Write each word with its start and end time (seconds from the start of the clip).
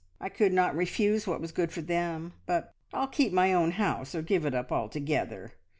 I 0.19 0.29
could 0.29 0.51
not 0.51 0.75
refuse 0.75 1.27
what 1.27 1.39
was 1.39 1.51
good 1.51 1.71
for 1.71 1.81
them, 1.83 2.33
but 2.47 2.73
I'll 2.91 3.07
keep 3.07 3.31
my 3.31 3.53
own 3.53 3.69
house, 3.69 4.15
or 4.15 4.23
give 4.23 4.47
it 4.47 4.55
up 4.55 4.71
altogether!" 4.71 5.53